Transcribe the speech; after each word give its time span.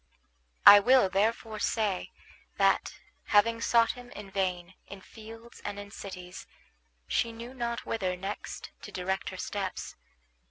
I 0.65 0.79
will 0.79 1.09
therefore 1.09 1.59
say 1.59 2.09
that, 2.57 2.95
having 3.25 3.61
sought 3.61 3.91
him 3.91 4.09
in 4.13 4.31
vain 4.31 4.73
in 4.87 5.01
fields 5.01 5.59
and 5.63 5.77
in 5.77 5.91
cities, 5.91 6.47
she 7.07 7.31
knew 7.31 7.53
not 7.53 7.85
whither 7.85 8.17
next 8.17 8.71
to 8.81 8.91
direct 8.91 9.29
her 9.29 9.37
steps. 9.37 9.95